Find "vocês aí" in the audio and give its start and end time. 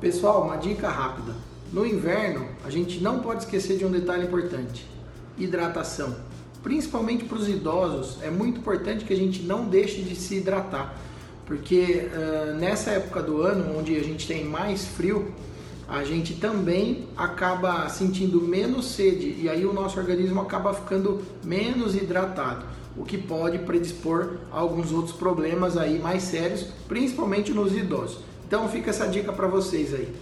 29.48-30.14